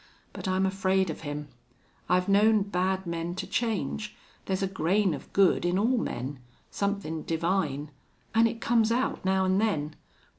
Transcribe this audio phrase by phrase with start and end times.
[0.33, 1.49] "But I'm afraid of him....
[2.09, 4.15] I've known bad men to change.
[4.47, 6.39] There's a grain of good in all men
[6.71, 7.91] somethin' divine.
[8.33, 9.93] An' it comes out now an' then.